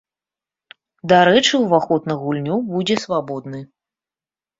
Дарэчы, 1.11 1.53
уваход 1.65 2.07
на 2.11 2.15
гульню 2.21 2.55
будзе 2.71 2.97
свабодны. 3.05 3.61